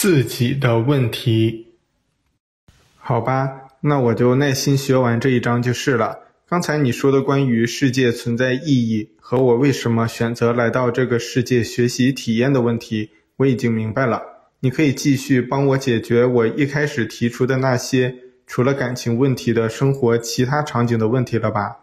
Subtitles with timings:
[0.00, 1.74] 自己的问题。
[2.96, 6.20] 好吧，那我就耐心学完这一章就是了。
[6.48, 14.22] 刚才你说的关于世界存在意义和我为什么选择来到这个世界学习体验的问题，我已经明白了。
[14.60, 18.14] 你可以继续帮我解决我一开始提出的那些
[18.46, 21.76] 除了感情问题的生活其他场景的问题了吧？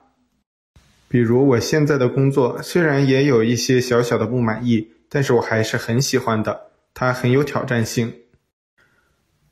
[1.08, 8.12] 比如我现在的工作虽然也有一些小小的不满意，但是我还是很喜欢的，它很有挑战性。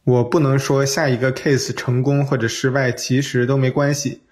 [0.03, 4.23] 我不能说下一个 case 成功或者失败，其实都没关系，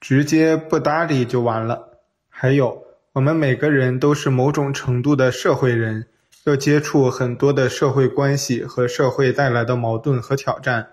[0.00, 1.98] 直接不搭理就完了。
[2.28, 6.06] 还有，我们每个人都是某种程度的社会人，
[6.44, 10.90] 要接触很多的社会关系和社会带来的矛盾和挑战，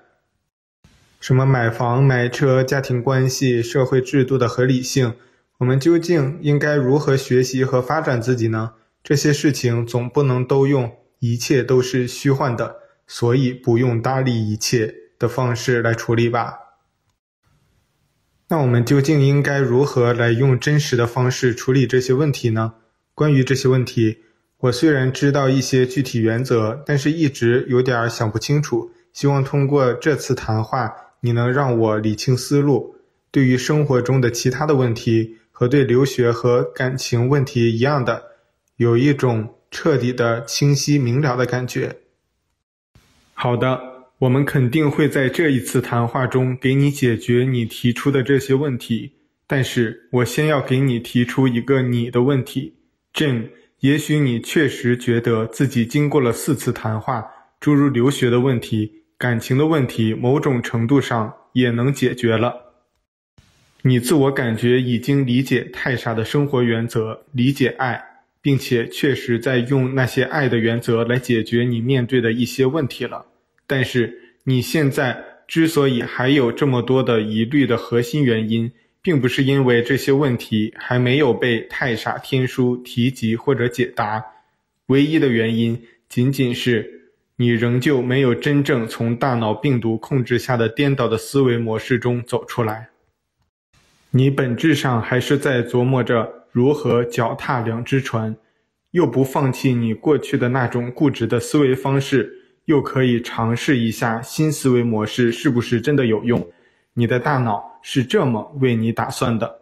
[1.19, 5.13] 什么买房、买车、家庭关系、社会制度的合理性，
[5.59, 8.71] 我们究竟应该如何学习和发展自己呢？
[9.03, 12.77] 这些事情总不能都用一切都是虚幻的。
[13.11, 16.59] 所以不用搭理一切的方式来处理吧。
[18.49, 22.75] 那我们究竟应该如何来用真实的方式处理这些问题呢？
[23.15, 24.19] 关于这些问题，
[24.59, 28.91] 我虽然知道一些具体原则，但是一直有点想不清楚。
[29.11, 32.95] 希望通过这次谈话，你能让我理清思路。
[33.31, 38.23] 对于生活中的其他的问题，和对留学和感情问题一样的，
[38.75, 41.97] 有一种彻底的清晰明了的感觉。
[43.33, 43.79] 好的，
[44.19, 49.13] 我们肯定会在这一次谈话中给你解决你提出的这些问题。
[49.47, 52.75] 但是我先要给你提出一个你的问题
[53.13, 57.25] ，Jane，也许你确实觉得自己经过了四次谈话，
[57.59, 62.53] 诸如留学的问题、感情的问题，某种程度上也能解决了。
[63.81, 68.08] 你自我感觉已经理解泰莎的生活原则，理解爱。
[68.41, 73.25] 并且确实在用那些爱的原则来解决你面对的一些问题了，
[73.67, 84.23] 但是你现在之所以还有这么多的疑虑的核心原因，并不是因为这些问题还没有被太傻天书提及或者解答，
[84.85, 92.87] 唯一的原因仅仅是你仍旧没有真正从大脑病毒控制下的颠倒的思维模式中走出来，
[94.11, 96.38] 你本质上还是在琢磨着。
[96.51, 98.35] 如何脚踏两只船，
[98.91, 102.33] 又不放弃你过去的那种固执的思维方式，
[102.65, 106.45] 又可以尝试一下新思维模式是不是真的有用？
[106.93, 109.59] 你的大脑是这么为你打算的。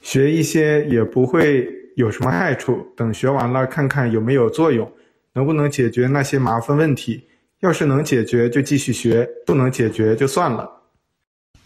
[0.00, 4.90] 学一些也不会有什么害处，等学完了看看有没有作用，
[5.34, 7.24] 能不能解决那些麻烦问题。
[7.60, 10.68] 要是能解决就继续学，不能解决就算了。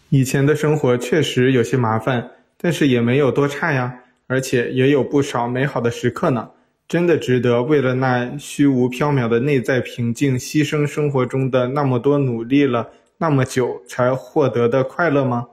[0.09, 2.29] 以前的生活确实有些麻烦。
[2.59, 6.49] 但是也没有多差呀，而且也有不少美好的时刻呢。
[6.87, 15.47] 真的值得为了那虚无缥缈的内在平静，牺牲生活中的那么多努力了那么久才获得的快乐吗？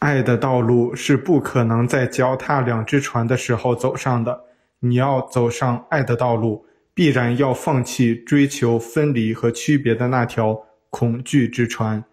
[0.00, 4.44] 爱的道路是不可能在脚踏两只船的时候走上的。
[4.80, 12.04] 你要走上爱的道路，必然要放弃追求分离和区别的那条恐惧之船，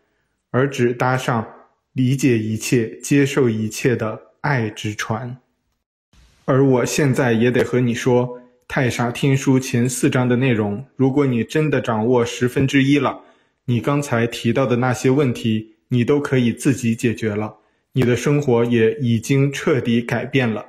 [0.52, 1.46] 而只搭上。
[1.96, 5.38] 理解一切、接受一切的爱之船，
[6.44, 8.28] 而我现在也得和你说，
[8.68, 13.22] 《太傻天书》前四章的内容，如果你真的掌握十分之一了，
[13.64, 17.56] 你刚才提到的那些问题，你都可以自己解决了，
[17.94, 20.66] 你的生活也已经彻底改变了。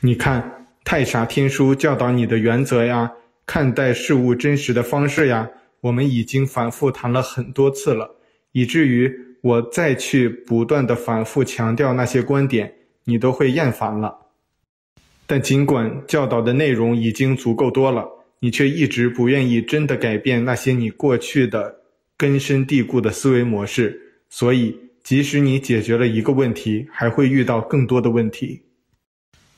[0.00, 0.42] 你看，
[0.82, 3.12] 《太傻天书》教导你的原则呀，
[3.46, 5.48] 看待事物真实的方式呀，
[5.82, 8.16] 我们已经反复谈了很多次了，
[8.50, 9.29] 以至于。
[9.42, 12.74] 我再去不断的反复强调那些观点，
[13.04, 14.18] 你都会厌烦了。
[15.26, 18.06] 但尽管教导的内容已经足够多了，
[18.40, 21.76] 你却一直不愿意真的改变那些你过去的
[22.16, 24.00] 根深蒂固的思维模式。
[24.28, 28.62] 所以，即使你解决了一个问题，还会遇到更多的问题。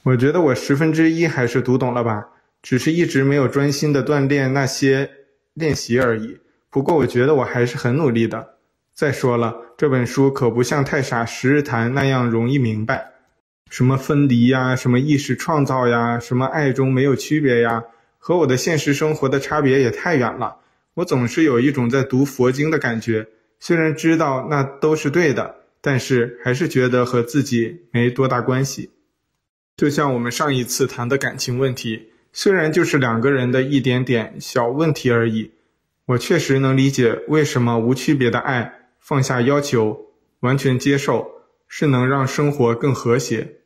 [0.02, 2.26] 我觉得我十分之一还是读懂了吧，
[2.62, 5.10] 只是一直没有专心的锻炼那些
[5.54, 6.38] 练习而已。
[6.70, 8.51] 不过，我觉得我还是很努力的。
[8.94, 13.12] 再说了，这本书可不像《太傻十日谈》那样容易明白，
[13.70, 17.84] 什么分离呀，什么意识创造呀，什么爱中没有区别呀，
[18.18, 20.58] 和我的现实生活的差别也太远了。
[20.94, 23.26] 我总是有一种在读佛经的感觉，
[23.58, 28.90] 虽然知道那都是对的，但是还是觉得和自己没多大关系。
[29.74, 35.50] 就像我们上一次谈的感情问题，虽然就是两个人的一点点小问题而已，
[36.04, 38.80] 我确实能理解为什么无区别的爱。
[39.02, 41.26] 放下要求，完全接受，
[41.66, 43.56] 是能让生活更和谐。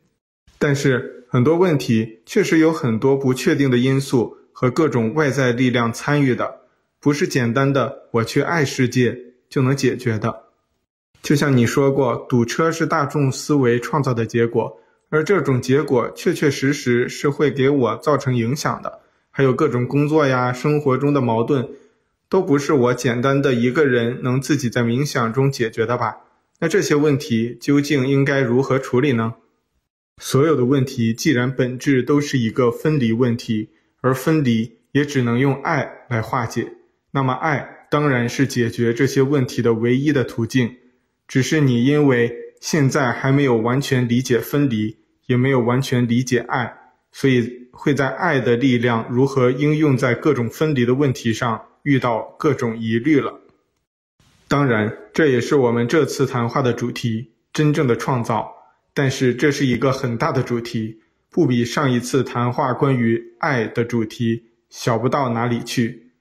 [0.57, 6.61] 但是很多问题确实有很多不确定的因素和各种外在力量参与的。
[6.99, 9.15] 不是简单的我去爱世界
[9.47, 10.45] 就能解决的。
[11.21, 14.79] 就像你说过，堵车是大众思维创造的结果，
[15.09, 19.01] 而这种结果确确实实是会给我造成影响的。
[19.29, 21.69] 还有各种工作呀、生活中的矛盾，
[22.29, 26.17] 都不是我简单的一个人能自己在冥想中解决的吧？
[26.59, 29.35] 那这些问题究竟应该如何处理呢？
[30.17, 33.69] 所有的问题既然本质都是一个分离问题，
[34.01, 36.73] 而分离也只能用爱来化解，
[37.11, 40.75] 那么爱当然是解决这些问题的唯一的途径。
[41.27, 44.97] 只是你因为现在还没有完全理解分离，
[45.27, 46.73] 也没有完全理解爱，
[47.11, 53.39] 所以会在爱的力量如何应用在各种分离的问题上遇到各种疑虑了。
[54.49, 58.53] 当然，这也是我们这次谈话的主题——真正的创造。
[58.93, 60.99] 但是这是一个很大的主题，
[61.29, 66.11] 不比上一次谈话关于爱的主题小不到哪里去。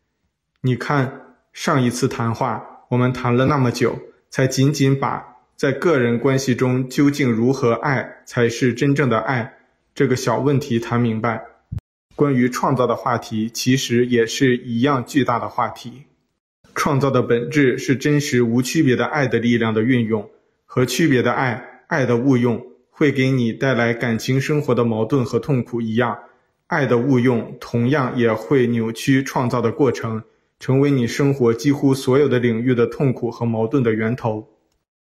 [0.61, 3.99] 你看，上一次谈话我们谈了那么久。
[4.31, 5.25] 才仅仅把
[5.57, 9.55] 在个人关系中究竟如何爱才是真正的爱
[9.95, 11.43] 这个小问题谈明白。
[12.17, 16.03] 关于创造的话题，其实也是一样巨大的话题。
[16.75, 20.29] 创造的本质是真实无区别的爱的力量的运用，
[20.65, 26.19] 和区别的爱、爱的误用会给你带来感情生活的矛盾和痛苦一样，
[26.67, 30.23] 爱的误用同样也会扭曲创造的过程。
[30.59, 34.49] 成为你生活几乎所有的领域的痛苦和矛盾的源头，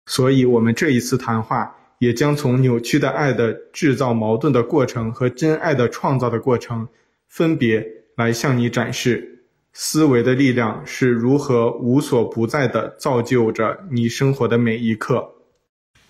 [0.05, 6.87] 所以，我们这一次谈话也将从扭曲的爱的制造矛盾的过程和真爱的创造的过程，
[7.27, 7.85] 分别
[8.15, 9.43] 来向你展示，
[9.73, 15.35] 思维的力量是如何无所不在地造就着你生活的每一刻。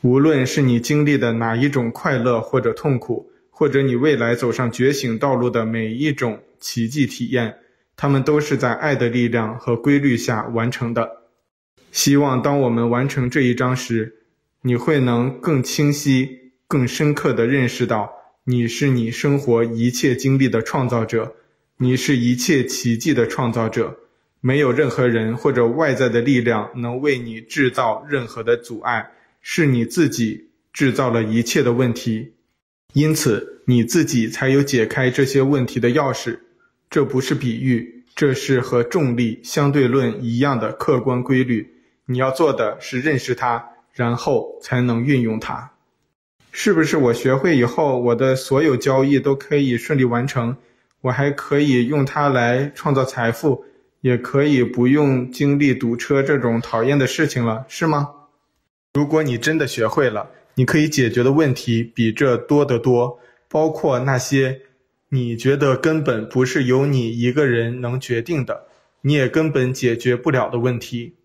[0.02, 7.56] 无论是你经历的哪一种快乐或者痛苦，或者你未来走上觉醒道路的每一种奇迹体验。
[7.98, 11.24] 他们都是在爱的力量和规律下完成的。
[11.92, 14.19] 希望当我们完成这一章时，
[14.62, 18.12] 你会能更清晰、更深刻地认识到，
[18.44, 21.36] 你是你生活一切经历的创造者，
[21.78, 23.98] 你是一切奇迹的创造者。
[24.42, 29.12] 没有任何人或者外在的力量能为你制造任何的阻碍，
[29.42, 32.34] 是你自己制造了一切的问题，
[32.94, 36.40] 因此你自己才有解开这些问题的钥匙。
[36.90, 41.76] 这不是比喻，这是和重力相对论一样的客观规律。
[42.06, 43.64] 你要做的是认识它，
[43.94, 45.72] 然后才能运用它。
[46.52, 50.58] 是不是我学会以后，我的所有交易都可以顺利完成？
[51.02, 53.66] 我还可以用它来创造财富，
[54.02, 58.10] 也可以不用经历堵车这种讨厌的事情了，是吗？
[58.94, 64.62] 如果你真的学会了，你可以解决的问题比这多得多，包括那些。
[65.12, 68.68] 你觉得根本不是由你一个人能决定的，
[69.02, 71.16] 你也根本解决不了的问题，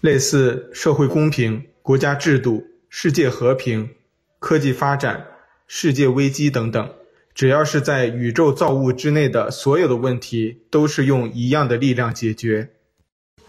[0.00, 3.90] 类似社会公平、国家制度、世界和平、
[4.38, 5.26] 科技发展、
[5.66, 6.94] 世界危机等等，
[7.34, 12.70] 只要是在宇宙造物之内的所有的问题，都是用一样的力量解决。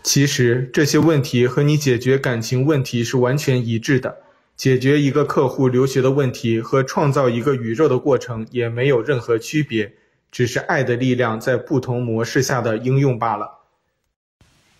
[0.02, 4.18] 其实这些问题和你解决感情问题是完全一致的。
[4.56, 9.94] 解决一个客户留学的问题和创造一个宇宙的过程也没有任何区别，
[10.32, 13.60] 只是爱的力量在不同模式下的应用罢了。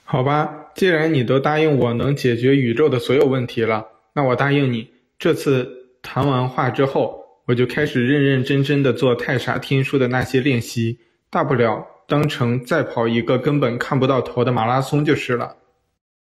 [0.04, 5.68] 好吧，既然你都答应我能解决宇宙的所有问题了，那我答应你，这次
[6.02, 10.98] 谈完话之后，我就开始认认真真的做太傻天书的那些练习，
[11.30, 15.54] 大不了当成再跑一个根本看不到头的马拉松就是了。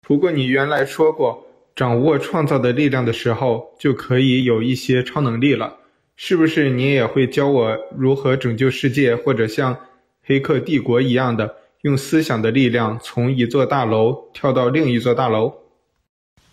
[0.02, 1.44] 不过你原来说过。
[1.76, 5.78] 掌握创造的力量的时候，就可以有一些超能力了。
[6.16, 9.76] 是不是你也会教我如何拯救世界，或者像
[10.24, 11.56] 《黑客帝国》一样的，
[11.88, 15.54] 用思想的力量从一座大楼跳到另一座大楼？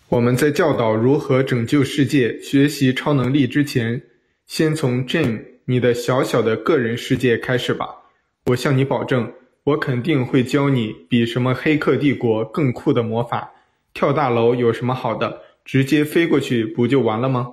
[0.07, 4.01] 我们在教导如何拯救世界、学习超能力之前，
[4.47, 7.87] 先从 Jim 你的小小的个人世界开始吧。
[8.45, 9.29] 我向你保证，
[9.65, 13.51] 我肯定会教你比什么《黑客帝国》更酷的魔法。
[13.93, 15.41] 跳大楼有什么好的？
[15.65, 17.49] 直接飞过去不就完了吗？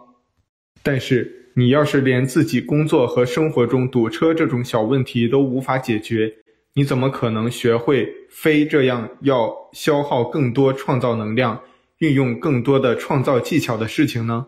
[0.85, 6.33] 但是你要是连自己工作和生活中堵车这种小问题都无法解决，
[6.75, 11.61] 你怎么可能学会飞这样要消耗更多创造能量、
[11.99, 14.47] 运用更多的创造技巧的事情呢？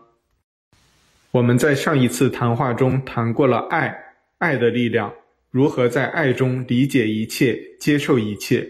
[1.31, 3.95] 我们在上一次谈话中谈过了爱，
[4.39, 5.13] 爱的力量，
[5.51, 8.67] 如何在爱中理解一切、接受一切。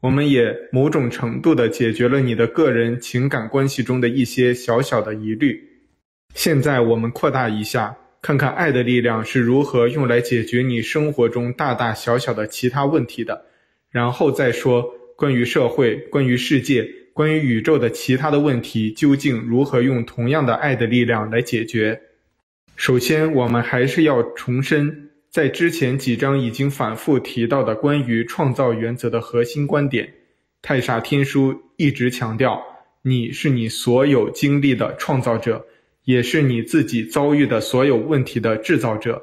[0.00, 5.60] 我们也某种程度地解决了你的个人情感关系中的一些小小的疑虑。
[6.34, 13.46] 现在我们扩大一下，看看爱的力量是如何用来解决你生活中大大小小的其他问题的，
[13.90, 14.84] 然后再说
[15.16, 22.00] 关于社会、关于世界、关于宇宙的其他的问题，究竟如何用同样的爱的力量来解决？
[22.76, 30.12] 首先，我们还是要重申，在之前几章已经反复提到的关于创造原则的核心观点。
[30.60, 32.60] 太傻天书一直强调，
[33.02, 35.66] 你是你所有经历的创造者，
[36.08, 39.22] 也是你自己遭遇的所有问题的制造者。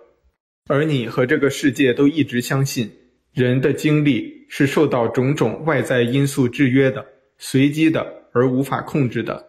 [0.67, 2.91] 而你和这个世界都一直相信，
[3.33, 7.03] 人的经历是受到种种外在因素制约的、
[7.39, 9.47] 随机的而无法控制的。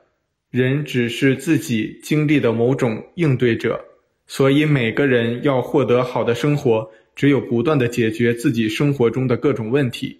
[0.50, 3.84] 人只是自己经历的某种应对者，
[4.26, 10.18] 所以每个人要获得好的生活，只有不断的解决自己生活中的各种问题。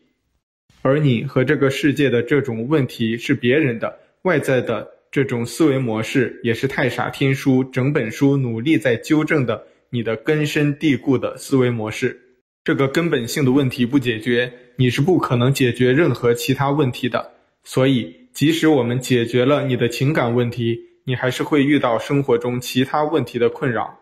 [0.82, 9.66] 而你和这个世界的这种问题是别人的、外在的这种思维模式，也是太傻天书整本书努力在纠正的。
[9.88, 12.20] 你的根深蒂固的思维模式，
[12.62, 17.32] 这个根本性的问题不解决，你是不可能解决任何其他问题的。
[17.64, 23.98] 所以，即使我们解决了你的情感问题，你还是会遇到生活中其他问题的困扰。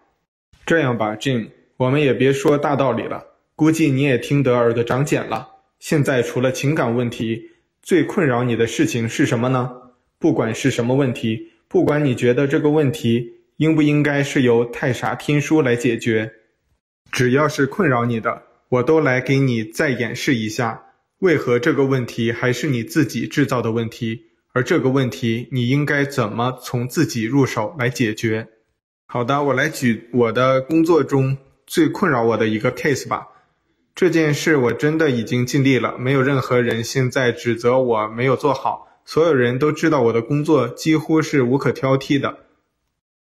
[0.67, 3.23] 这样吧，Jim，我们也别说大道理了，
[3.55, 5.47] 估计你也听得耳朵长茧了。
[5.79, 7.51] 现在除了情感问题，
[7.85, 9.71] 最困扰你的事情是什么呢？
[10.25, 13.33] 不管是什么问题，不管你觉得这个问题。
[13.59, 16.33] 应不应该是由太傻天书来解决？
[17.13, 20.83] 只要是困扰你的，我都来给你再演示一下，
[21.19, 24.23] 为何这个问题还是你自己制造的问题，
[24.55, 28.49] 而这个问题你应该怎么从自己入手来解决。
[29.07, 33.29] 好的，我来举我的工作中最困扰我的一个 case 吧。
[33.95, 42.39] 这件事我真的已经尽力了，没有任何人现在指责我没有做好，所有人都知道我的工作几乎是无可挑剔的。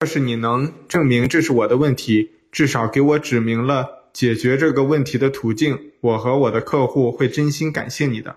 [0.00, 8.37] 要是你能证明这是我的问题，至少给我指明了解决这个问题的途径，我和我的客户会真心感谢你的。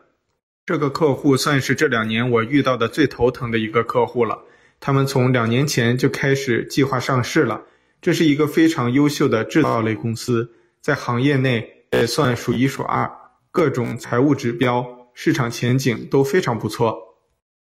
[0.66, 4.40] 这个客户算是这两年我遇到的最头疼的一个客户了。
[4.80, 7.64] 他们从两年前就开始计划上市了。
[8.02, 13.12] 这是一个非常优秀的制造类公司，在行业内也算数一数二，
[13.52, 17.09] 各种财务指标、市场前景都非常不错。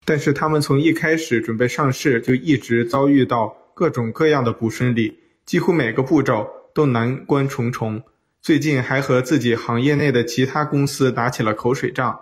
[0.09, 3.55] 但是他们从一开始准备上市就一直遭遇到。
[3.75, 8.01] 各种各样的不顺利，几乎每个步骤都难关重重。
[8.41, 12.19] 最近还和自己行业内的其他公司打起了口水仗。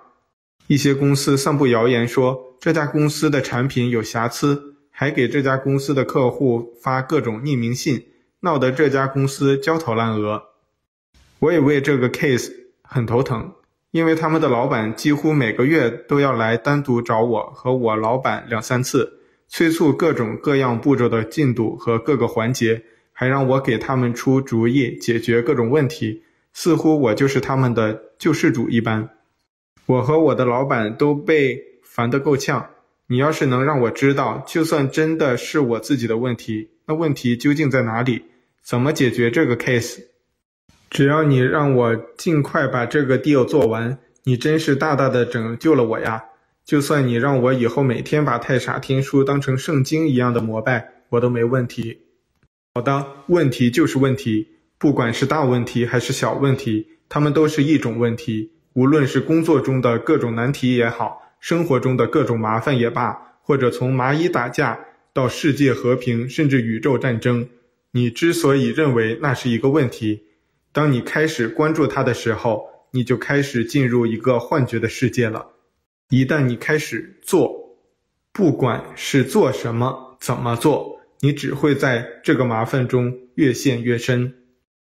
[0.67, 8.06] 一些公司散布谣言说这家公司的产品有瑕疵，还给这家公司的客户发各种匿名信，
[8.41, 10.44] 闹得这家公司焦头烂额。
[11.39, 12.51] 我也为这个 case
[12.84, 13.51] 很头疼，
[13.91, 19.13] 因为他们的老板几乎每个月都要来单独找我和我老板两三次。
[19.50, 29.10] 催促各种各样步骤的进度和各个环节，还让我给他们出主意，解决各种问题，似乎我就是他们的救世主一般。
[29.86, 32.70] 我和我的老板都被烦得够呛。
[33.08, 38.24] 你要是能让我知道，就算真的是我自己的问题，那问题究竟在哪里？
[38.62, 40.00] 怎么解决这个 case？
[40.89, 46.24] 只要你让我尽快把这个 deal 做完，你真是大大的拯救了我呀！
[46.65, 52.00] 就算你让我以后每天把太傻天书当成圣经一样的膜拜，我都没问题。
[52.74, 58.51] 好的，问题就是问题，不管是大问题还是小问题，它们都是一种问题。
[58.74, 64.77] 无论是工作中的各种难题也好，生活中的各种麻烦也罢，或者从蚂蚁打架
[65.13, 67.48] 到世界和平，甚至宇宙战争，
[67.91, 70.22] 你之所以认为那是一个问题，
[70.77, 75.48] 当你开始关注它的时候，你就开始进入一个幻觉的世界了。
[76.10, 77.79] 一旦你开始做，
[78.31, 84.36] 不管是做什么、怎么做，你只会在这个麻烦中越陷越深。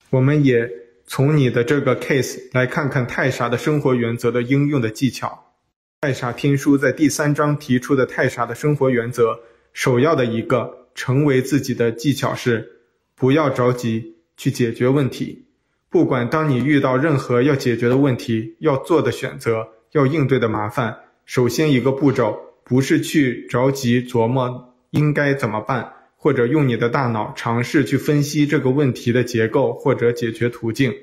[0.10, 0.68] 我们也
[1.06, 5.54] 从你的这个 case 来看看太傻的生活原则的应用的技巧。
[6.02, 9.40] 太傻天书在第三章提出的太傻的生活原则，
[9.72, 12.82] 首要的一个成为自己的技巧是：
[13.14, 15.45] 不要着急去解决问题。
[15.90, 20.98] 不管当你遇到任何要解决的问题、要做的选择、要应对的麻烦。
[21.26, 30.94] 首先，一个步骤不是去着急琢磨应该怎么办，或者用你的大脑尝试去分析这个问题的结构或者解决途径。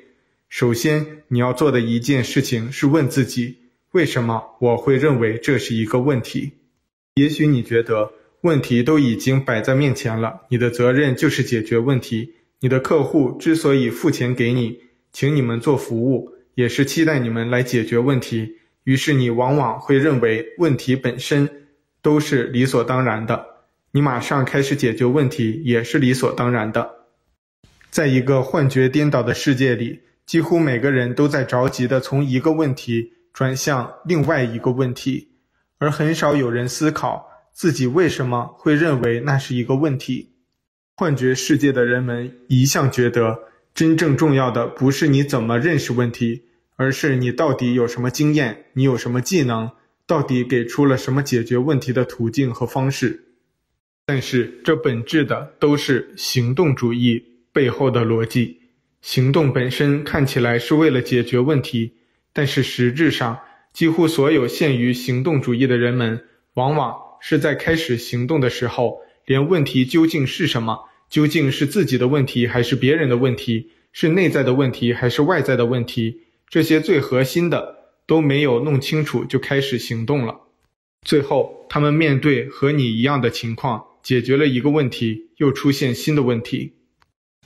[0.48, 3.56] 首先，你要做的一件事情是问自己：
[3.92, 6.52] 为什么我会认为这是一个问题？
[7.14, 8.12] 也许你觉得
[8.42, 12.34] 问题都已经摆在面前了，你的责任就是解决问题。
[12.62, 14.78] 你的客户之所以付钱给你，
[15.12, 18.54] 请你们做服务，也是期待你们来解决问题。
[18.84, 21.48] 于是你往往会认为问题本身
[22.02, 23.44] 都是理所当然的，
[23.90, 26.88] 你马上开始解决问题也是理所当然的。
[27.90, 35.32] 在一个幻觉颠倒的世界里，几乎每个人都在着急地从一个问题转向另外一个问题，
[35.78, 40.28] 而很少有人思考自己为什么会认为那是一个问题。
[40.94, 43.38] 幻觉世界的人们一向觉得，
[43.74, 46.42] 真正重要的不是你怎么认识问题，
[46.76, 49.70] 而是你到底有什么经验，你有什么技能，
[50.06, 53.24] 到底给出了什么解决问题的途径和方式。
[54.04, 58.58] 但是，这本质的都是行动主义背后的逻辑。
[59.00, 61.94] 行动本身看起来是为了解决问题，
[62.32, 63.38] 但是实质上，
[63.72, 77.76] 几乎所有陷于行动主义的人们，往往是在开始行动的时候，连问题究竟是什么，究竟是自己的问题还是别人的问题，是内在的问题还是外在的问题，这些最核心的
[78.06, 80.40] 都没有弄清楚就开始行动了。
[81.02, 83.84] 最后，他们面对和你一样的情况。
[84.02, 86.72] 解决了一个问题，又出现新的问题。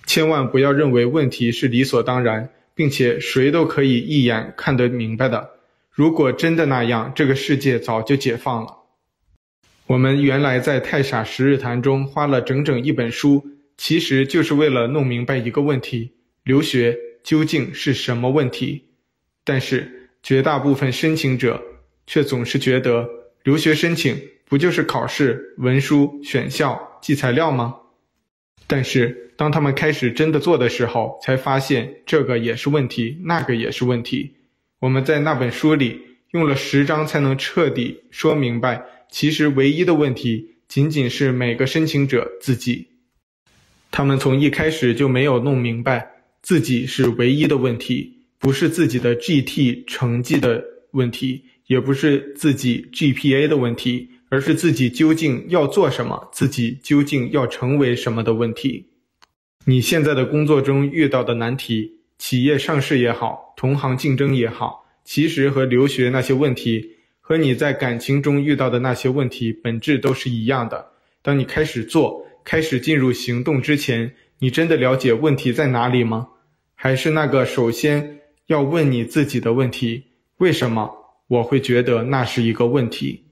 [0.07, 5.51] 千万不要认为问题是理所当然，并且谁都可以一眼看得明白的。
[5.91, 8.75] 如果真的那样，这个世界早就解放了。
[9.87, 16.13] 我们原来在太傻十日谈中花了整整一本书，其实就是为了弄明白一个问题：
[16.43, 18.85] 留学究竟是什么问题？
[19.45, 21.63] 但是绝大部分申请者
[22.05, 23.09] 却总是觉得
[23.45, 24.21] 留学申请。
[24.49, 27.75] 不就是考试、文书、选校、寄材料吗？
[28.69, 34.37] 但是当他们开始真的做的时候，才发现这个也是问题，那个也是问题。
[34.79, 36.01] 我们在那本书里
[36.31, 42.89] 用了十章才能彻底说明白，其实唯一的问题仅仅是每个申请者自己。
[43.91, 54.11] 他们从一开始就没有弄明白，自己是唯一的问题，不是自己的 GT 成绩的问题，也不是自己 GPA 的问题。
[54.29, 58.89] 而是自己究竟要做什么，自己究竟要成为什么的问题。
[59.67, 66.96] 你现在的工作中遇到的难题，企业上市也好，同行竞争也好，其实和留学那些问题，
[67.29, 70.93] 和你在感情中遇到的那些问题，本质都是一样的。
[71.23, 76.29] 当你开始做，开始进入行动之前，你真的了解问题在哪里吗？
[76.77, 80.05] 还是那个首先要问你自己的问题：
[80.37, 80.89] 为什么
[81.27, 83.25] 我会觉得那是一个问题？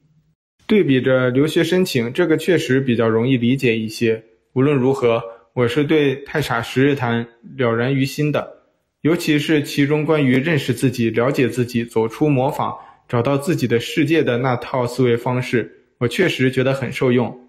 [0.67, 4.21] 对比着留学申请，这个确实比较容易理解一些。
[4.55, 7.25] 无论如何，我是对太傻十日谈
[7.57, 8.57] 了然于心的，
[9.03, 12.75] 尤其是其中关于认识自己、了解自己、走出模仿、
[13.09, 17.49] 找到自己的世界的那套思维方式，我确实觉得很受用。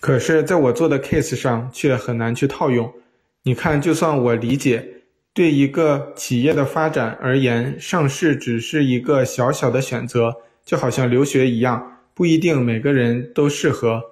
[0.00, 2.92] 可是，在我做的 case 上却很难去套用。
[3.42, 4.86] 你看，就算我理解，
[5.34, 11.98] 对一个企业的发展而言，上市只是一个小小的选择，就好像留学一样。
[12.14, 14.02] 不一定每个人都适合，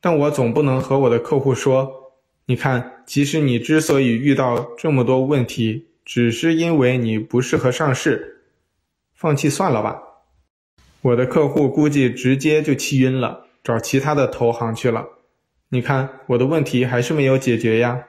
[0.00, 1.88] 但我总不能和我的客户说
[2.46, 8.42] ：“你看，其实你之所以遇到这么多问题，只是因为你不适合上市，
[9.14, 10.00] 放弃算了吧。”
[11.04, 15.04] 我的客户估计直接就气晕了，找其他的投行去了。
[15.68, 18.04] 你看，我的问题还是没有解决呀。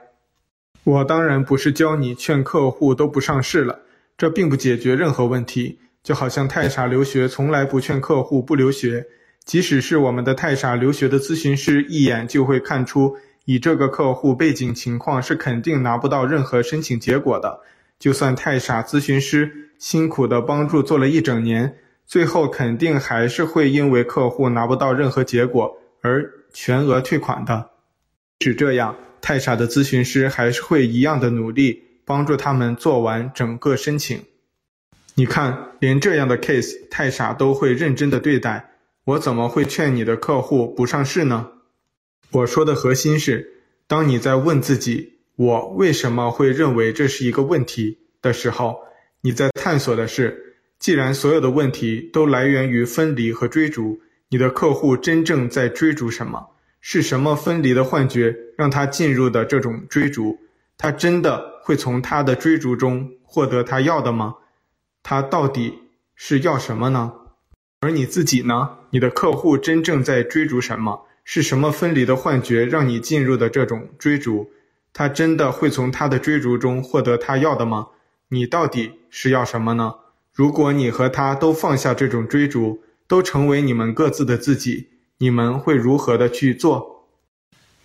[0.82, 3.80] 我当然不是教你劝客户都不上市了，
[4.16, 5.78] 这并不解决任何问题。
[6.02, 9.04] 就好像太傻留学从来不劝客户不留学。
[9.44, 17.60] 即使是我们的太傻留学的咨询师，一眼就会看出，以这个客户背景情况是肯定拿不到任何申请结果的。
[17.98, 27.70] 就算太傻咨询师辛苦的帮助做了一整年，最后肯定还是会因为客户拿不到任何结果而全额退款的。
[28.40, 34.22] 是这样，太傻的咨询师还是会一样的努力帮助他们做完整个申请。
[35.14, 38.70] 你看，连这样的 case，太傻都会认真的对待。
[39.04, 41.48] 我怎么会劝你的客户不上市呢？
[42.30, 48.80] 我说的核心是，当你在问自己“我为什么会认为这是一个问题”的时候，
[49.22, 50.45] 你在探索的是，
[50.78, 56.50] 既然所有的问题都来源于分离和追逐，你的客户真正在追逐什么？
[56.80, 60.38] 是什么分离的幻觉让他进入的这种追逐？
[60.78, 64.34] 他真的会从他的追逐中获得他要的吗？
[65.02, 65.74] 他到底
[66.14, 67.12] 是要什么呢？
[67.80, 68.70] 而你自己呢？
[68.90, 71.06] 你的客户真正在追逐什么？
[71.24, 74.50] 是什么分离的幻觉让你进入的这种追逐？
[74.92, 77.88] 他真的会从他的追逐中获得他要的吗？
[78.28, 79.94] 你到底是要什么呢？
[80.36, 87.06] 如果你和他都放下这种追逐，都成为你们各自的自己，你们会如何的去做？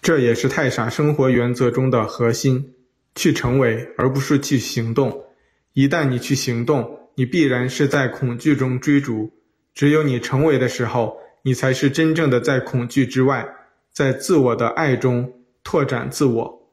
[0.02, 2.74] 这也是太傻生活原则中的核心：
[3.16, 5.24] 去成为，而不是去行动。
[5.72, 9.32] 一旦你去行动，你必然是在恐惧中追逐。
[9.74, 13.48] 只有你成为的时候，你才是真正的在恐惧之外，
[13.94, 15.32] 在自我的爱中
[15.64, 16.68] 拓展自我。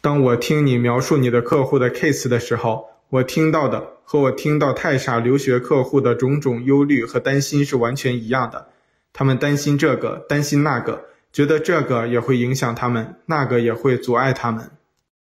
[0.00, 8.68] 当我听你描述你的客户的 case 的时候，我听到的和我听到太傻留学客户的种种忧虑和担心是完全一样的。
[9.12, 14.70] 他们担心这个，担心那个，觉得这个也会影响他们，那个也会阻碍他们。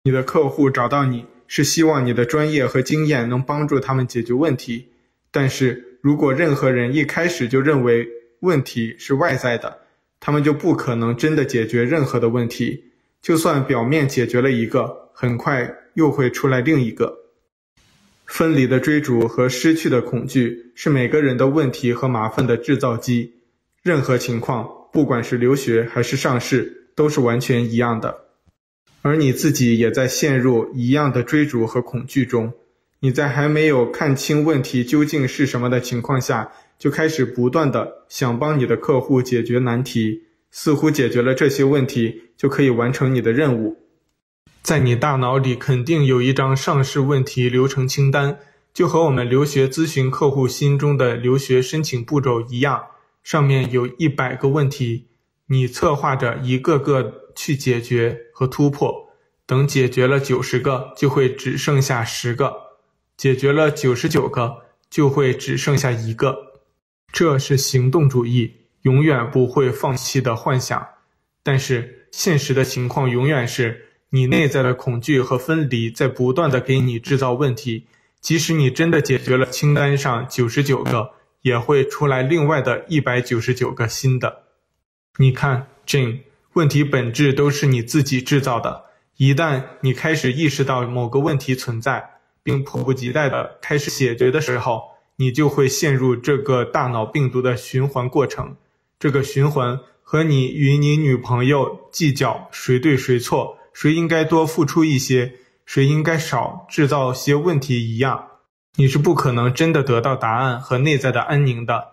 [0.04, 4.88] 你的客户找到你是希望你的专业和经验能帮助他们解决问题，
[5.30, 8.08] 但是如果任何人一开始就认为
[8.40, 9.80] 问题是外在的，
[10.18, 12.84] 他们就不可能真的解决任何的问题。
[13.20, 17.18] 就算表面解决了一个，很快又会出来另一个。
[18.32, 23.34] 分离的追逐和失去的恐惧是每个人的问题和麻烦的制造机。
[23.82, 28.16] 任何情况，不管是留学还是上市，都是完全一样的。
[29.02, 32.54] 而你自己也在陷入一样的追逐和恐惧中。
[33.00, 40.22] 你在还没有看清问题究竟是什么的情况下，就开始不断的想帮你的客户解决难题。
[40.50, 43.76] 似乎解决了这些问题，就可以完成你的任务。
[44.62, 48.38] 在你大脑里肯定有一张上市问题流程清单，
[48.72, 52.86] 就和我们留学咨询客户心中的留学申请步骤一样，
[53.24, 55.08] 上面有一百个问题，
[55.46, 59.10] 你策划着一个个去解决和突破。
[59.44, 62.48] 等解决了九十个，就会只剩下十个；
[63.16, 66.62] 解决了九十九个，就会只剩下一个。
[67.12, 68.58] 这是行动主义。
[68.82, 70.84] 永远不会放弃的幻想，
[71.42, 77.86] 但是现实的情况永远是你内在的恐惧和分离在不断的给你制造问题。
[78.20, 84.42] 即使你真的解决了清单上九十九个，也会出来另外的一百九十九个新的。
[85.16, 86.18] 你看，Jane，
[86.52, 88.84] 问题本质都是你自己制造的。
[89.16, 92.10] 一旦你开始意识到某个问题存在，
[92.42, 94.82] 并迫不及待的开始解决的时候，
[95.16, 98.56] 你就会陷入这个大脑病毒的循环过程。
[99.00, 108.28] 这个循环和你与你女朋友计较谁对谁错，谁应该多付出一些，谁应该少制造些问题一样，
[108.76, 111.88] 你是不可能真的得到答案和内在的安宁的。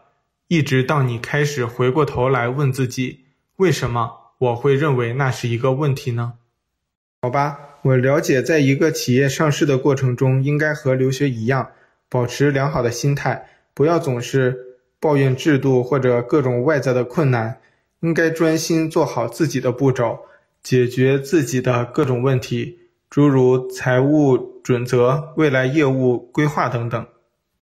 [0.47, 3.25] 一直到你开始回过头来问自己，
[3.57, 6.33] 为什么我会认为那是一个问题呢？
[7.21, 11.71] 好吧，我了解，在一个企业上市的过程中，应该和留学一样，
[12.09, 14.65] 保持良好的心态，不要总是。
[15.01, 17.61] 抱怨制度或者各种外在的困难，
[18.01, 20.25] 应该专心做好自己的步骤，
[20.61, 27.07] 解决自己的各种问题，诸如财务准则、未来业务规划等等。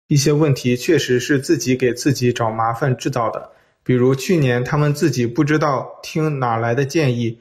[0.07, 3.51] 一些问题确实是自己给自己找麻烦制造的，
[3.83, 7.39] 比如去年他们自己不知道听哪来的建议，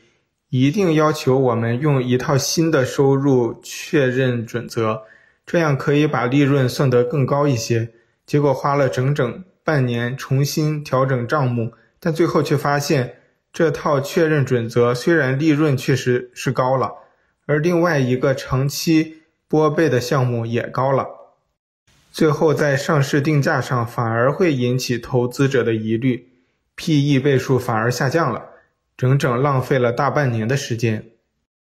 [0.49, 5.03] 一定要求我们用一套新的收入确认准则，
[5.45, 7.89] 这样可以把利润算得更高一些，
[8.25, 9.43] 结果花了整整。
[9.65, 13.15] 半年重新调整账目，但最后却发现
[13.53, 16.91] 这套确认准则虽然利润确实是高了，
[17.45, 21.07] 而另外一个长期拨备的项目也高了，
[22.11, 26.29] 最后在上市定价上反而会引起投资者的疑虑
[26.75, 28.43] ，PE 倍数反而下降了，
[28.97, 31.11] 整整浪费了大半年的时间。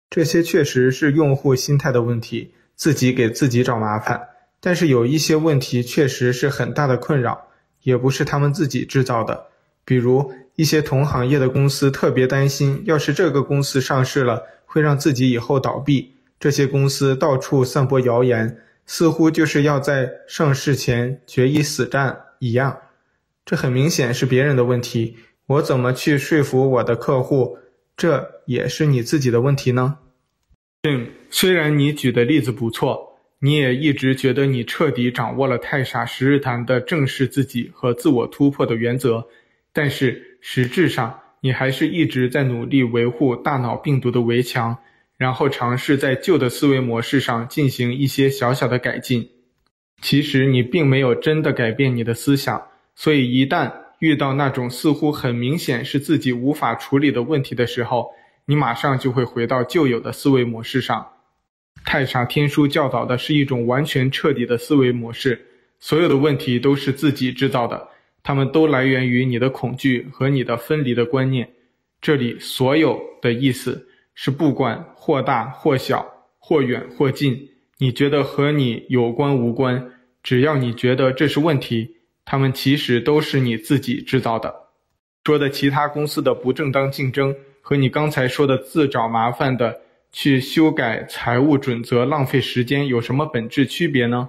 [0.08, 4.28] 这些确实是用户心态的问题，自己给自己找麻烦。
[4.60, 7.48] 但是有一些问题确实是很大的困扰。
[7.82, 9.48] 也不是他们自己制造的，
[9.84, 16.14] 比如一些同行业的公司特别担心，要是这个公司上市了，会让自己以后倒闭。
[16.38, 22.76] 这些公司到处散播谣言，似乎就是要在上市前决一死战一样。
[23.44, 27.58] 这很明显是别人的问题，我怎么去说服我的客户？
[27.96, 29.98] 这也是你自己的问题呢？
[30.82, 33.10] 嗯，虽然你举的例子不错。
[33.44, 39.26] 你也一直觉得你彻底掌握了太傻十日谈的正视自己和自我突破的原则，
[39.72, 44.76] 但是实质上你还是一直在努力维护大脑病毒的围墙，
[45.16, 49.30] 然后尝试在旧的思维模式上进行一些小小的改进。
[50.02, 52.60] 其实你并没有真的改变你的思想，
[52.96, 58.10] 所以一旦遇到那种似乎很明显是自己无法处理的问题的时候，
[58.44, 61.06] 你马上就会回到旧有的思维模式上。
[61.84, 65.46] 太傻天书教导的是一种完全彻底的思维模式，
[65.78, 67.88] 所有的问题都是自己制造的，
[68.22, 71.50] 它们都来源于你的恐惧和你的分离的观念。
[72.00, 76.06] 这里所有的意思是，不管或大或小，
[76.38, 84.54] 或远或近，你觉得和你有关无关，只要你觉得这是问题，它们其实都是你自己制造的。
[85.24, 89.80] 说的其他公司的不正当竞争和你刚才说的自找麻烦的。
[90.14, 94.28] 去修改财务准则浪费时间有什么本质区别呢？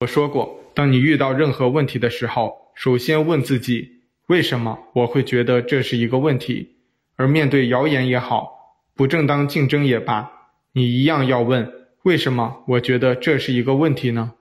[0.00, 6.76] 我说过，当你遇到任何问题的时候，首先问自己，为什么我会觉得这是一个问题？
[7.16, 10.30] 而面对谣言也好，不正当竞争也罢，
[10.72, 14.34] 你一样要问，为什么我觉得这是一个问题呢？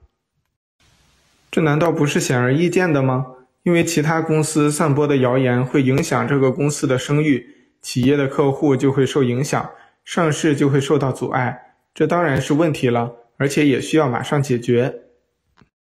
[1.50, 3.26] 这难道不是显而易见的吗？
[3.64, 7.48] 因为其他公司散播的谣言会影响这个公司的声誉，
[7.82, 9.72] 企业的客户就会受影响，
[10.04, 11.58] 上市就会受到阻碍，
[11.94, 14.94] 这当然是问题了，而且也需要马上解决。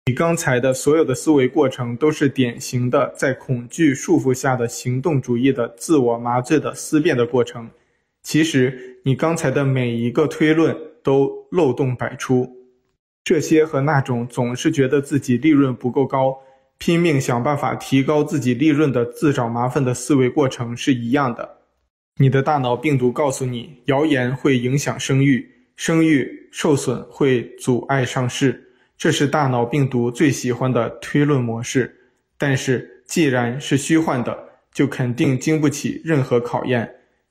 [0.06, 7.70] 你刚才的所有的思维过程都是典型的在恐惧束缚下的行动主义的自我麻醉的思辨的过程。
[8.20, 12.50] 其实你刚才的每一个推论都漏洞百出，
[13.22, 16.36] 这些和那种总是觉得自己利润不够高，
[16.78, 21.58] 拼命想办法提高自己利润的自找麻烦的思维过程是一样的。
[22.16, 28.71] 你的大脑病毒告诉你，谣言会影响声誉，声誉受损会阻碍上市，
[29.02, 31.92] 这是大脑病毒最喜欢的推论模式。
[32.38, 34.38] 但是既然是虚幻的，
[34.72, 36.88] 就肯定经不起任何考验。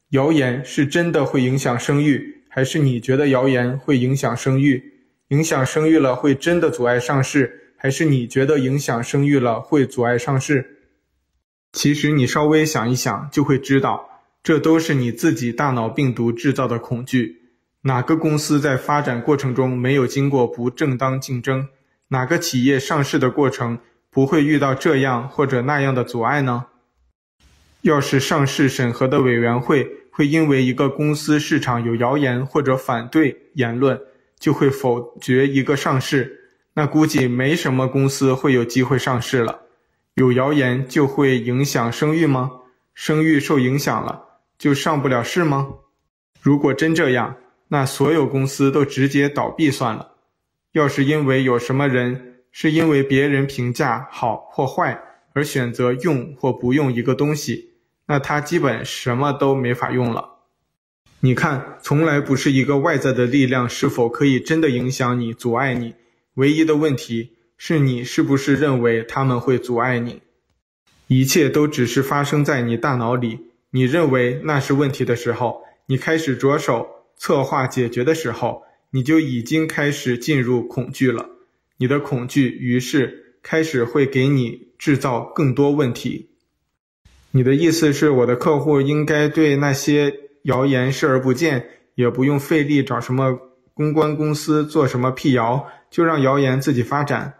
[0.09, 4.83] 谣言是真的会影响生育，还是你觉得谣言会影响生育？
[5.29, 7.73] 影响生育了会真的阻碍上市？
[7.77, 10.77] 还是你觉得影响生育了会阻碍上市？
[11.71, 14.05] 其实你稍微想一想就会知道，
[14.43, 17.40] 这都是你自己大脑病毒制造的恐惧。
[17.83, 21.67] 哪个公司在发展过程中没有经过不正当竞争？
[22.09, 23.79] 哪个企业上市的过程
[24.11, 26.65] 不会遇到这样或者那样的阻碍呢？
[27.81, 33.99] 要是上市审核的委员会会因为一个公司市场有谣言或者反对言论，
[34.37, 36.51] 就会否决一个上市。
[36.75, 39.61] 那估计没什么公司会有机会上市了。
[40.13, 42.51] 有谣言就会影响声誉吗？
[42.93, 44.25] 声誉受影响了，
[44.59, 45.69] 就上不了市吗？
[46.41, 47.35] 如果真这样，
[47.73, 50.11] 那所有公司都直接倒闭算了。
[50.73, 57.69] 要是因为有什么人是因为别人评价好或坏而选择用或不用一个东西，
[58.07, 60.39] 那他基本什么都没法用了。
[61.21, 65.95] 你看，从来不是一个外在的力量是否可以真的影响你、阻碍你。
[66.33, 70.21] 唯一的问题是你是不是认为他们会阻碍你？
[71.07, 73.47] 一切都只是发生在你大脑里。
[73.69, 81.29] 你认为那是问题的时候，你开始着手策划解决的时候，你就已经开始进入恐惧了。
[81.77, 86.31] 你的恐惧于是开始会给你制造更多问题。
[87.29, 90.11] 你的意思是，我的客户应该对那些
[90.45, 93.37] 谣言视而不见，也不用费力找什么
[93.75, 95.67] 公关公司做什么辟谣。
[95.91, 97.33] 就让谣言自己发展。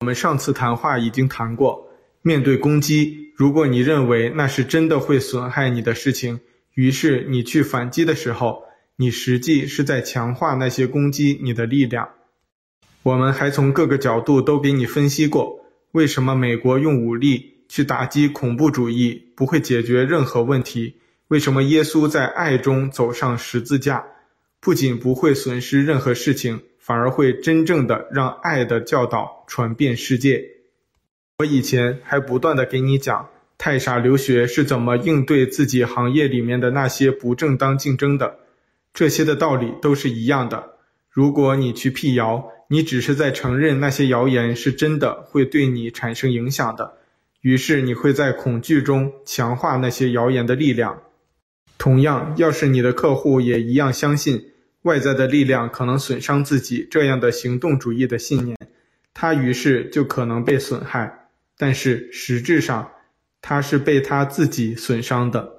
[0.00, 1.88] 我们上次谈话已经谈过，
[2.20, 6.40] 面对攻击，如果你认为那是真的会损害你的事情，
[6.74, 8.65] 于是你去反击的时候，
[8.96, 12.08] 你实际是在强化那些攻击你的力量。
[13.02, 15.60] 我们还从各个角度都给你分析过，
[15.92, 20.96] 为什么美国用武力去打击恐怖主义不会解决任何问题？
[21.28, 24.04] 为什么耶稣在爱中走上十字架，
[24.60, 26.60] 不仅不会损失任何事情？
[26.78, 30.44] 反而会真正的让爱的教导传遍世界。
[31.38, 33.28] 我以前还不断的给你讲，
[33.58, 38.38] 太傻留学是怎么应对自己行业里面的那些不正当竞争的，
[38.96, 40.78] 这些的道理都是一样的。
[41.10, 46.94] 如果你去辟谣，你只是在承认那些谣言是真的会对你产生影响的，
[47.42, 51.02] 于是你会在恐惧中强化那些谣言的力量。
[51.76, 54.52] 同样，要是你的客户也一样相信。
[54.80, 58.56] 外在的力量可能损伤自己这样的行动主义的信念，
[59.12, 61.28] 他于是就可能被损害，
[61.58, 62.92] 但是实质上
[63.42, 65.52] 他是被他自己损伤的。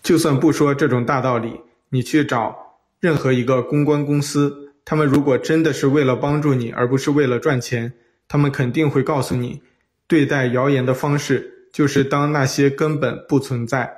[0.00, 2.56] 就算不说这种大道理，你去找
[2.98, 7.92] 任何一个公关公司，他们如果真的是为了帮助你，而不是为了赚钱，
[8.26, 9.60] 他们肯定会告诉你，
[10.06, 13.94] 对待谣言的方式就是当那些根本不存在。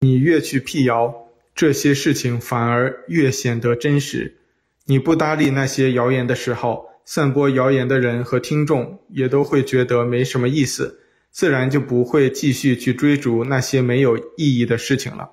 [0.00, 1.14] 你越去辟谣。
[1.54, 4.38] 这些事情反而越显得真实。
[4.86, 10.98] 你不搭理那些谣言的时候，散播谣言的人和听众也都会觉得没什么意思，
[11.30, 15.30] 自然就不会继续去追逐那些没有意义的事情了。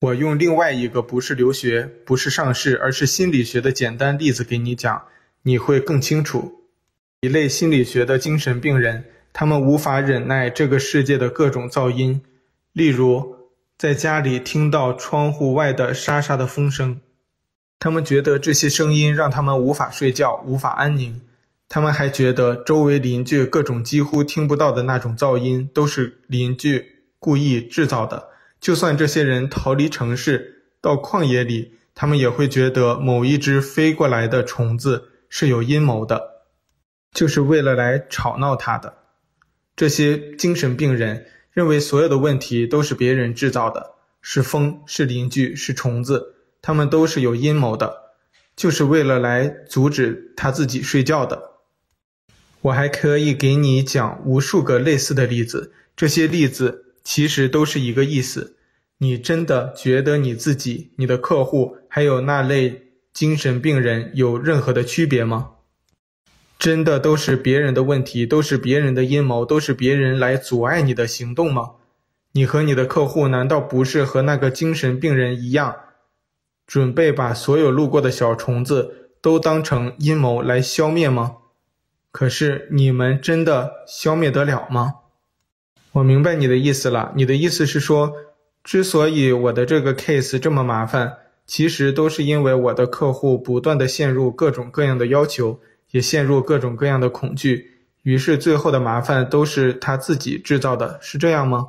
[0.00, 5.04] 我用另外一个不是留学、不是上市，而是心理学的简单例子给你讲，
[5.42, 6.64] 你会更清楚。
[7.20, 12.22] 一类心理学的精神病人，他们无法忍耐这个世界的各种噪音，
[12.72, 13.36] 例如，
[13.76, 16.98] 在家里听到窗户外的沙沙的风声，
[17.78, 21.20] 他们觉得这些声音让他们无法睡觉，无法安宁。
[21.68, 26.86] 他们还觉得周围邻居各种几乎听不到的那种噪音都是邻居
[27.18, 28.29] 故意制造的。
[28.60, 36.44] 就算这些人逃离城市到旷野里，他们也会觉得某一只飞过来的虫子是有阴谋的，
[37.12, 38.94] 就是为了来吵闹他的。
[39.74, 41.26] 这些精神病人。
[41.52, 48.12] 认为所有的问题都是别人制造的，是风，是邻居，是虫子，他们都是有阴谋的。
[48.54, 51.50] 就是为了来阻止他自己睡觉的。
[52.60, 58.56] 我还可以给你讲无数个类似的例子，这些例子其实都是一个意思。
[58.98, 62.82] 你真的觉得你自己、你的客户还有那类
[63.12, 65.52] 精神病人有任何的区别吗？
[66.58, 71.70] 真的都是别人的问题，都是别人的阴谋，都是别人来阻碍你的行动吗？
[72.32, 75.74] 你和你的客户难道不是和那个精神病人一样，
[76.66, 81.38] 准备把所有路过的小虫子都当成阴谋来消灭吗？
[82.12, 84.96] 可是你们真的消灭得了吗？
[85.92, 88.12] 我明白你的意思了，你的意思是说，
[88.62, 91.12] 之所以我的这个 case 这么麻烦，
[91.46, 97.70] 其实都是因为我的客户不断地陷入各种各样的要求，也陷入各种各样的恐惧，
[98.02, 101.66] 于是最后的麻烦都是他自己制造的，是这样吗？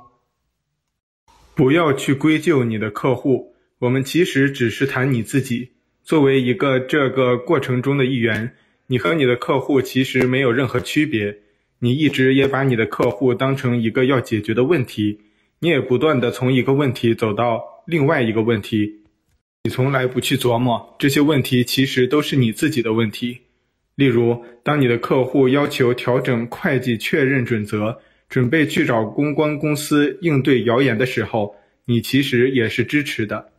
[1.55, 5.71] 不要去归咎你的客户，我们其实只是谈你自己，
[6.03, 8.55] 作为一个这个过程中的一员，
[8.85, 11.39] 你和你的客户其实没有任何区别，
[11.83, 15.19] 你一直也把你的客户当成一个要解决的问题。
[15.59, 19.01] 你也不断的从一个问题走到另外一个问题，
[19.63, 23.39] 你从来不去琢磨这些问题其实都是你自己的问题。
[23.95, 27.97] 例如，当你的客户要求调整会计确认准则，
[28.29, 33.49] 准备去找公关公司应对谣言的时候，你其实也是支持的。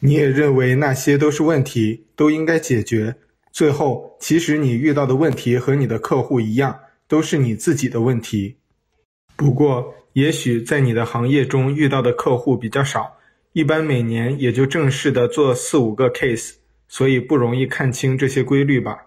[0.00, 3.14] 你也认为那些都是问题，都应该解决。
[3.52, 6.78] 最后，其实你遇到的问题和你的客户一样，
[7.14, 8.56] 都是你自己的问题。
[9.36, 13.18] 不过，也许在你的行业中遇到的客户比较少，
[13.52, 16.54] 一般每年也就正式的做四五个 case，
[16.88, 19.06] 所以不容易看清这些规律吧。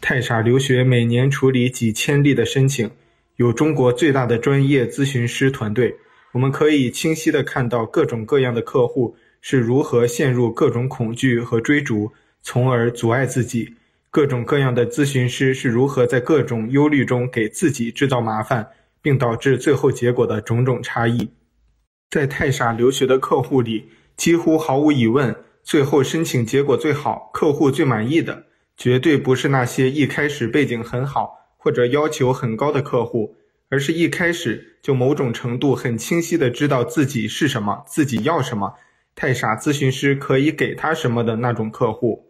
[0.00, 2.90] 太傻留学每年处理几千例的申请，
[3.36, 5.94] 有中国最大的专业咨询师团队，
[6.32, 13.66] 我们可以清晰的看到各种各样的客户是如何陷入各种恐惧和追逐，从而阻碍自己；
[14.10, 18.68] 各种各样的咨询师是如何在各种忧虑中给自己制造麻烦。
[19.02, 21.30] 并导致最后结果的种种差异，
[22.10, 28.44] 在太傻留学的客户里，几乎毫无疑问，最后申请结果最好、客户最满意的，
[28.76, 33.36] 绝对不是那些一开始背景很好或者要求很高的客户，
[33.70, 38.74] 而是一开始就某种程度很清晰地知道自己是什么、自己要什么，
[39.14, 42.29] 太傻咨询师可以给他什么的那种客户。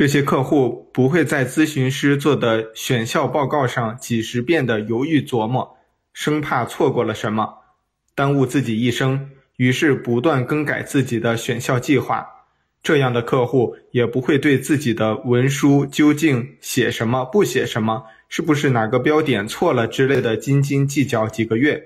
[0.00, 5.76] 这些客户不会在咨询师做的选校报告上几十遍的犹豫琢磨。
[6.14, 7.58] 生怕错过了什么，
[8.14, 12.26] 耽误自己一生，于是不断更改自己的选校计划。
[12.82, 21.78] 这样的客户也不会对自己的文书究竟写什么、不写什么、是不是哪个标点错了之类的斤斤计较几个月。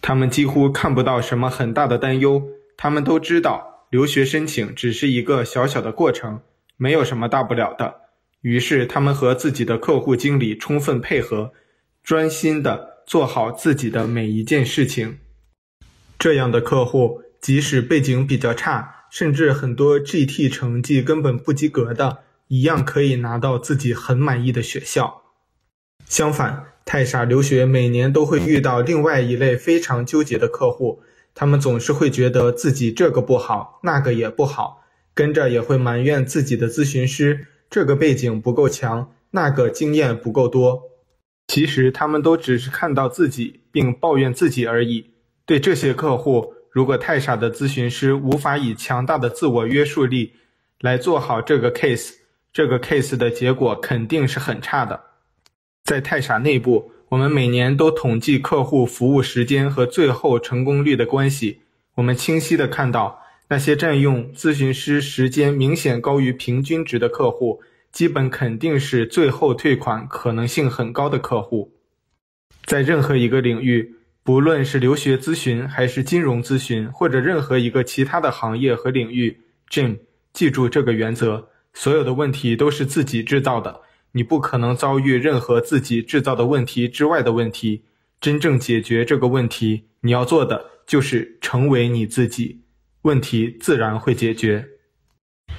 [0.00, 2.40] 他们几乎看不到什么很大的担忧，
[2.76, 6.40] 他们都知道留学申请只是一个小小的过程，
[6.78, 7.94] 没有什么大不了的。
[8.40, 11.52] 于是他们和自己的客户经理充分配合，
[12.02, 12.96] 专心的。
[13.08, 15.20] 做好自己的每一件事情，
[16.18, 25.22] 这样的客户即使背景比较差，甚至很多 GT 成绩根本不及格的，一样可以拿到自己很满意的学校。
[26.04, 31.00] 相反，太傻留学每年都会遇到另外一类非常纠结的客户，
[31.34, 34.82] 他们总是会觉得自己这个不好，那个也不好，
[35.18, 40.80] 跟着也会埋怨自己的咨询师，这个背景不够强，那个经验不够多。
[41.48, 45.10] 其实他们都只是看到自己并抱怨自己而已。
[45.44, 50.34] 对这些客户，如果太傻的咨询师无法以强大的自我约束力
[50.82, 52.12] 来做好这个 case，
[52.52, 55.00] 这个 case 的结果肯定是很差的。
[55.82, 61.62] 在太傻内部，我们每年都统计客户服务时间和最后成功率的关系。
[61.96, 67.60] 我们清晰地看到，那些占用咨询师时间明显高于平均值的客户。
[67.90, 71.72] 基本肯定是最后退款可能性很高的客户，
[72.66, 79.34] 在任何一个领域，不论是留学咨询还是金融咨询，或者任何一个其他的行业和领域
[79.70, 79.96] ，Jim，
[80.34, 83.80] 记住这个原则：所有的问题都是自己制造的，
[84.12, 87.82] 你不可能遭遇任何自己制造的问题之外的问题。
[88.20, 92.60] 真正解决这个问题，你要做的就是成为你自己，
[93.02, 94.68] 问题自然会解决。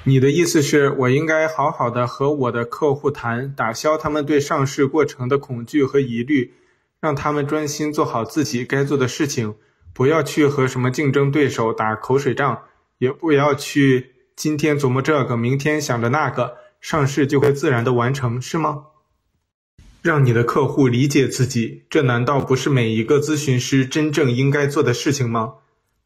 [0.04, 6.54] 你的意思是我应该好好的和我的客户谈，打消他们对上市过程的恐惧和疑虑，
[7.00, 9.54] 让他们专心做好自己该做的事情，
[9.92, 12.62] 不要去和什么竞争对手打口水仗，
[12.98, 18.84] 也不要去今天琢磨这个，明天想着那个，上市就会自然的完成，是吗？
[20.00, 25.54] 让你的客户理解自己，这难道不是每一个咨询师真正应该做的事情吗？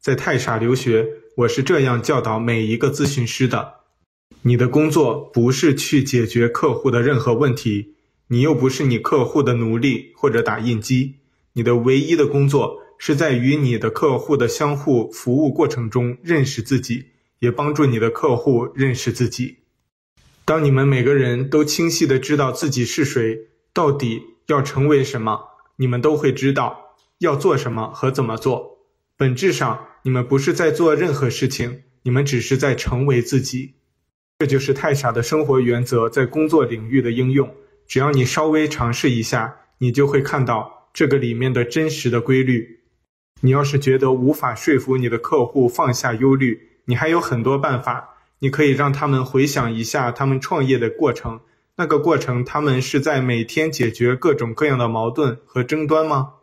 [0.01, 1.07] 在太傻留学，
[1.37, 3.73] 我是这样教导每一个咨询师的。
[4.43, 7.95] 你的工作不是去解决客户的任何问题，
[8.29, 11.15] 你又不是你客户的奴隶或者打印机。
[11.51, 17.07] 你的唯一的工作是在与你的客户的相互服务过程中认识自己，
[17.39, 19.57] 也帮助你的客户认识自己。
[20.45, 23.37] 当你们每个人都清晰地知道自己是谁，
[23.73, 25.37] 到底要成为什么，
[25.75, 28.77] 你们都会知道要做什么和怎么做。
[29.17, 33.73] 本质上，你们不是在做任何事情，你们只是在成为自己。
[34.37, 37.51] 这就是太傻的生活原则在工作领域的应用。
[37.87, 42.81] 只要你稍微尝试一下，你就会看到这个里面的真实的规律。
[43.41, 48.07] 你要是觉得无法说服你的客户放下忧虑，你还有很多办法。
[48.37, 51.39] 你可以让他们回想一下他们创业的过程，
[51.77, 56.33] 那个过程他们是在每天解决各种各样的矛盾和争端吗？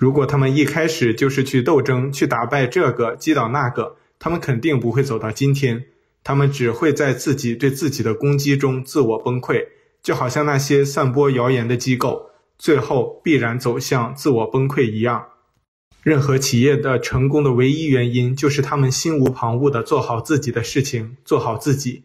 [0.00, 5.84] 如果他们一开始就是去斗争，去打败这个，击倒那个，他们肯定不会走到今天。
[6.24, 9.62] 他们只会在自己对自己的攻击中自我崩溃，
[10.02, 15.22] 就好像那些散播谣言的机构，最后必然走向自我崩溃一样。
[16.02, 22.04] 任何企业的成功的唯一原因，就是他们心无旁骛地做好自己的事情，做好自己。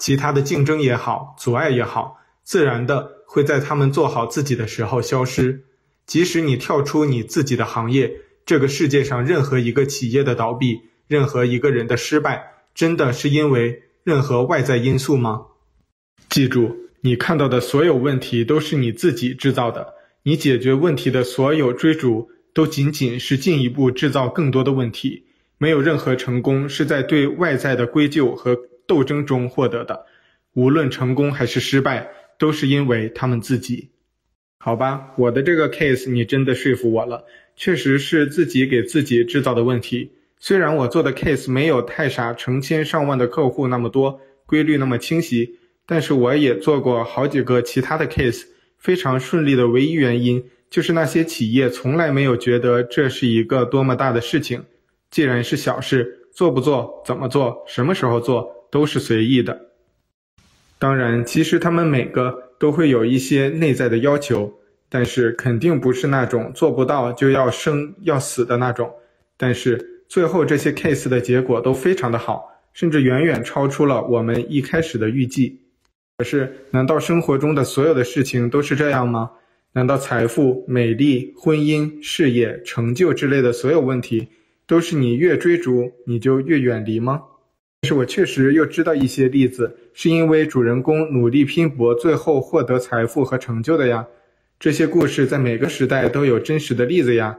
[0.00, 5.62] 其他的竞争也好，阻碍也好，自然的会在他们做好自己的时候消失。
[6.06, 8.12] 即使你跳出你自己的行业，
[8.44, 15.46] 这个世界上任何一个企业的倒闭，任何一个人的失败，真的是因为任何外在因素吗？
[16.28, 22.30] 记住，你看到的所有问题都是你自己制造的，你解决问题的所有追逐。
[22.56, 25.26] 都仅仅是进一步制造更多的问题，
[25.58, 30.06] 没有任何成功是在对外在的归咎和斗争中获得的。
[30.54, 33.90] 无论成功还是失败，都是因为他们自己。
[34.66, 40.10] 好吧，我的这个 case 你真的说服我了，确实是自己给自己制造的问题。
[40.40, 48.42] 虽然我做的 case 没有太傻成千上万的客户那么多，规律那么清晰，但是我也做过好几个其他的 case，
[48.76, 50.42] 非常顺利的唯一原因。
[50.68, 54.64] 就是那些企业从来没有觉得这是一个多么大的事情，
[55.12, 59.68] 既然是小事，做不做、怎么做、什么时候做都是随意的。
[60.80, 64.52] 当然，其实他们每个都会有一些内在的要求，
[64.88, 68.90] 但是肯定不是那种做不到就要生要死的那种。
[69.36, 75.60] 但是最后这些 case 的结果都非常的好，甚至远远超出了我们一开始的预计。
[76.18, 79.30] 可是，难道生活中的所有的事情都是这样吗？
[79.72, 84.28] 难道财富、美丽、婚姻、事业、成就之类的所有问题，
[84.66, 87.20] 都是你越追逐你就越远离吗？
[87.86, 94.04] 是我确实又知道一些例子，是因为主人公努力拼搏，最后获得财富和成就的呀。
[94.58, 97.38] 这些故事在每个时代都有真实的例子呀，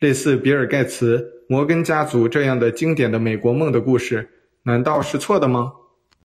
[0.00, 4.28] 类似比尔盖茨、摩根家族这样的经典的美国梦的故事，
[4.64, 5.72] 难道是错的吗？